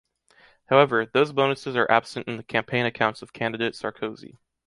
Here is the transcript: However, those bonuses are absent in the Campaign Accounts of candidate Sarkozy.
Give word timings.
However, 0.65 1.05
those 1.05 1.31
bonuses 1.31 1.75
are 1.75 1.85
absent 1.91 2.27
in 2.27 2.37
the 2.37 2.43
Campaign 2.43 2.87
Accounts 2.87 3.21
of 3.21 3.33
candidate 3.33 3.75
Sarkozy. 3.75 4.37